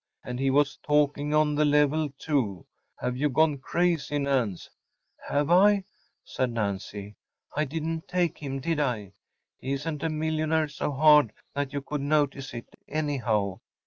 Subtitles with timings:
[0.23, 2.65] And he was talking on the level, too.
[3.01, 5.83] Have you gone crazy, Nance?‚ÄĚ “Have I?‚ÄĚ
[6.23, 7.15] said Nancy.
[7.55, 9.11] “I didn’t take him, did I?
[9.59, 13.59] He isn’t a millionaire so hard that you could notice it, anyhow.